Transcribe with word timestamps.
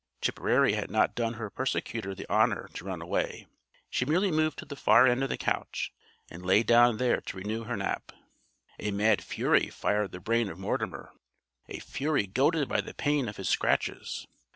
Tipperary 0.19 0.73
had 0.73 0.89
not 0.89 1.13
done 1.13 1.33
her 1.35 1.51
persecutor 1.51 2.15
the 2.15 2.25
honor 2.27 2.67
to 2.73 2.85
run 2.85 3.03
away. 3.03 3.45
She 3.91 4.03
merely 4.03 4.31
moved 4.31 4.57
to 4.57 4.65
the 4.65 4.75
far 4.75 5.05
end 5.05 5.21
of 5.21 5.29
the 5.29 5.37
couch 5.37 5.93
and 6.27 6.43
lay 6.43 6.63
down 6.63 6.97
there 6.97 7.21
to 7.21 7.37
renew 7.37 7.65
her 7.65 7.77
nap. 7.77 8.11
A 8.79 8.89
mad 8.89 9.23
fury 9.23 9.69
fired 9.69 10.11
the 10.11 10.19
brain 10.19 10.49
of 10.49 10.57
Mortimer; 10.57 11.13
a 11.67 11.77
fury 11.77 12.25
goaded 12.25 12.67
by 12.67 12.81
the 12.81 12.95
pain 12.95 13.29
of 13.29 13.37
his 13.37 13.47
scratches. 13.49 14.25